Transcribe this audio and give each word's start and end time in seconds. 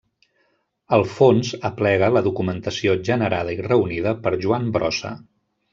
El 0.97 1.03
fons 1.17 1.51
aplega 1.69 2.09
la 2.17 2.25
documentació 2.29 2.97
generada 3.11 3.55
i 3.61 3.65
reunida 3.71 4.19
per 4.27 4.37
Joan 4.47 4.71
Brossa. 4.79 5.19